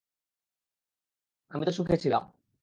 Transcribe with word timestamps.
আমি 1.51 1.63
তো 1.65 1.71
সুখে 1.71 1.95
ছিলাম। 1.97 2.23